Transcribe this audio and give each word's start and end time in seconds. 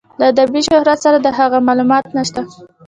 له 0.19 0.25
ادبي 0.31 0.61
شهرت 0.69 0.99
سره 1.05 1.17
د 1.21 1.27
هغه 1.37 1.57
معلومات 1.67 2.05
نشته. 2.17 2.41